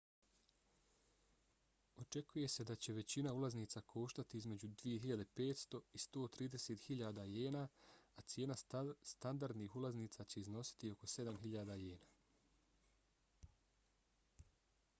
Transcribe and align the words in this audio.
očekuje 2.03 2.45
se 2.53 2.63
da 2.69 2.75
će 2.85 2.93
većina 2.99 3.33
ulaznica 3.39 3.81
koštati 3.91 4.37
između 4.39 4.69
2.500 4.83 5.81
i 5.99 6.01
130.000 6.05 7.25
jena 7.33 7.61
a 8.15 8.25
cijena 8.33 8.55
standardnih 9.13 9.75
ulaznica 9.83 10.23
će 10.35 10.39
iznositi 10.45 10.91
oko 10.95 11.11
7.000 11.17 11.77
jena 11.83 13.53